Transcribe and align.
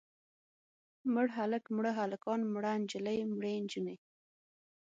مړ 1.13 1.27
هلک، 1.37 1.63
مړه 1.75 1.91
هلکان، 1.99 2.39
مړه 2.53 2.71
نجلۍ، 2.81 3.17
مړې 3.37 3.53
نجونې. 3.63 3.95